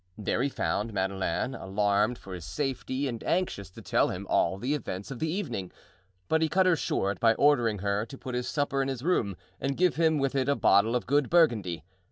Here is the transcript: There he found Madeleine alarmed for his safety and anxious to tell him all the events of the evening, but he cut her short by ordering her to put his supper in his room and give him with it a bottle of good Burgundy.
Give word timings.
There 0.17 0.41
he 0.41 0.49
found 0.49 0.93
Madeleine 0.93 1.53
alarmed 1.53 2.17
for 2.17 2.33
his 2.33 2.43
safety 2.43 3.07
and 3.07 3.23
anxious 3.23 3.69
to 3.69 3.83
tell 3.83 4.07
him 4.07 4.25
all 4.31 4.57
the 4.57 4.73
events 4.73 5.11
of 5.11 5.19
the 5.19 5.29
evening, 5.31 5.71
but 6.27 6.41
he 6.41 6.49
cut 6.49 6.65
her 6.65 6.75
short 6.75 7.19
by 7.19 7.35
ordering 7.35 7.77
her 7.85 8.03
to 8.07 8.17
put 8.17 8.33
his 8.33 8.47
supper 8.49 8.81
in 8.81 8.87
his 8.87 9.03
room 9.03 9.35
and 9.59 9.77
give 9.77 9.97
him 9.97 10.17
with 10.17 10.33
it 10.33 10.49
a 10.49 10.55
bottle 10.55 10.95
of 10.95 11.05
good 11.05 11.29
Burgundy. 11.29 11.83